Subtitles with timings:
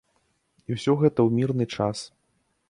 [0.69, 1.97] І ўсё гэта ў мірны час.